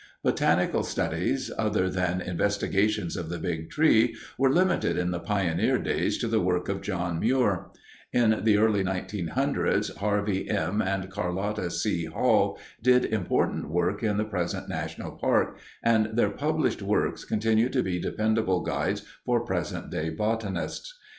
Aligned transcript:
Botanical 0.23 0.81
studies 0.81 1.51
other 1.59 1.87
than 1.87 2.21
investigations 2.21 3.15
of 3.15 3.29
the 3.29 3.37
Big 3.37 3.69
Tree 3.69 4.15
were 4.35 4.49
limited 4.51 4.97
in 4.97 5.11
the 5.11 5.19
pioneer 5.19 5.77
days 5.77 6.17
to 6.17 6.27
the 6.27 6.41
work 6.41 6.67
of 6.69 6.81
John 6.81 7.19
Muir. 7.19 7.69
In 8.11 8.41
the 8.43 8.57
early 8.57 8.83
1900's, 8.83 9.95
Harvey 9.97 10.49
M. 10.49 10.81
and 10.81 11.11
Carlotta 11.11 11.69
C. 11.69 12.05
Hall 12.05 12.57
did 12.81 13.05
important 13.05 13.69
work 13.69 14.01
in 14.01 14.17
the 14.17 14.25
present 14.25 14.67
national 14.67 15.11
park, 15.11 15.59
and 15.83 16.07
their 16.17 16.31
published 16.31 16.81
Works 16.81 17.23
continue 17.23 17.69
to 17.69 17.83
be 17.83 17.99
dependable 18.01 18.61
guides 18.61 19.03
for 19.23 19.45
present 19.45 19.91
day 19.91 20.09
botanists. 20.09 20.97